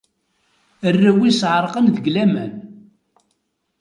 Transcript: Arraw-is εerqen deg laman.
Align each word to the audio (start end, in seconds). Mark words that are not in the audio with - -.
Arraw-is 0.87 1.39
εerqen 1.53 1.85
deg 1.95 2.05
laman. 2.13 2.53